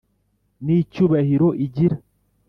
[0.65, 1.95] N’icyubahiro igira,